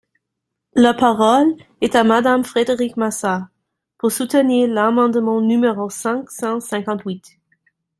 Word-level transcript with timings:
La 0.73 0.95
parole 0.95 1.53
est 1.81 1.95
à 1.95 2.03
Madame 2.03 2.43
Frédérique 2.43 2.97
Massat, 2.97 3.49
pour 3.99 4.11
soutenir 4.11 4.67
l’amendement 4.67 5.41
numéro 5.41 5.91
cinq 5.91 6.31
cent 6.31 6.59
cinquante-huit. 6.59 7.37